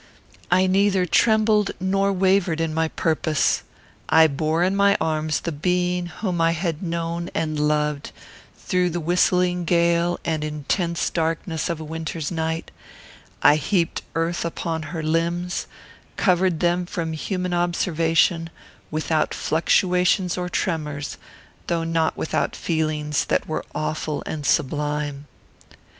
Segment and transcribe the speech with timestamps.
[0.49, 3.61] I neither trembled nor wavered in my purpose.
[4.09, 8.11] I bore in my arms the being whom I had known and loved,
[8.57, 12.71] through the whistling gale and intense darkness of a winter's night;
[13.43, 15.67] I heaped earth upon her limbs,
[16.09, 18.49] and covered them from human observation,
[18.89, 21.17] without fluctuations or tremors,
[21.67, 25.27] though not without feelings that were awful and sublime.